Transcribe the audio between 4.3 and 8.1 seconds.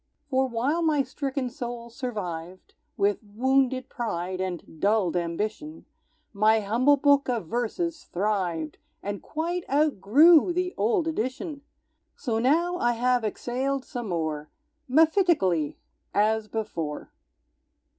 and dulled ambition, My humble book of verses